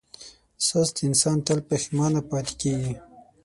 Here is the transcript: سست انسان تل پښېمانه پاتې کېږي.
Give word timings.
سست 0.67 0.95
انسان 1.07 1.37
تل 1.47 1.59
پښېمانه 1.69 2.21
پاتې 2.29 2.53
کېږي. 2.61 2.93